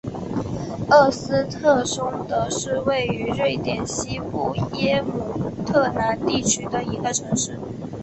[0.89, 7.55] 厄斯特松德是位于瑞典西部耶姆特兰地区的一个城市。